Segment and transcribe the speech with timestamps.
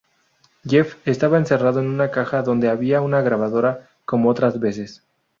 [0.63, 5.03] Jeff estaba encerrado en una caja, donde había una grabadora, como otras veces.